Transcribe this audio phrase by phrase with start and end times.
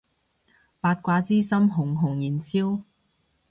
[0.79, 2.81] 八卦之心熊熊燃燒